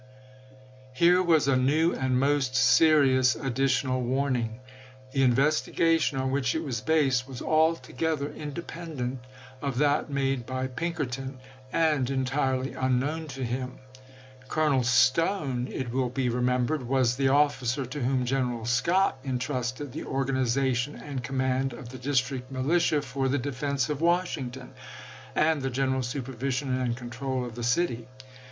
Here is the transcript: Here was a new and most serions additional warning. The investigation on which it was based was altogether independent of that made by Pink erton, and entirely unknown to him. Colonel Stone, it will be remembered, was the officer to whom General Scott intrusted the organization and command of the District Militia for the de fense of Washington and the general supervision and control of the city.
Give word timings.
Here 0.93 1.21
was 1.21 1.47
a 1.47 1.55
new 1.55 1.93
and 1.93 2.19
most 2.19 2.53
serions 2.55 3.35
additional 3.39 4.01
warning. 4.01 4.59
The 5.11 5.21
investigation 5.21 6.17
on 6.17 6.31
which 6.31 6.55
it 6.55 6.63
was 6.63 6.81
based 6.81 7.27
was 7.27 7.39
altogether 7.39 8.31
independent 8.33 9.19
of 9.61 9.77
that 9.77 10.09
made 10.09 10.47
by 10.47 10.65
Pink 10.65 10.97
erton, 10.97 11.35
and 11.71 12.09
entirely 12.09 12.73
unknown 12.73 13.27
to 13.27 13.43
him. 13.45 13.77
Colonel 14.47 14.81
Stone, 14.83 15.67
it 15.71 15.91
will 15.91 16.09
be 16.09 16.29
remembered, 16.29 16.81
was 16.81 17.15
the 17.15 17.27
officer 17.27 17.85
to 17.85 18.01
whom 18.01 18.25
General 18.25 18.65
Scott 18.65 19.19
intrusted 19.23 19.91
the 19.91 20.05
organization 20.05 20.95
and 20.95 21.23
command 21.23 21.73
of 21.73 21.89
the 21.89 21.99
District 21.99 22.51
Militia 22.51 23.03
for 23.03 23.27
the 23.27 23.37
de 23.37 23.51
fense 23.51 23.87
of 23.87 24.01
Washington 24.01 24.73
and 25.35 25.61
the 25.61 25.69
general 25.69 26.01
supervision 26.01 26.75
and 26.75 26.97
control 26.97 27.45
of 27.45 27.53
the 27.53 27.61
city. 27.63 28.07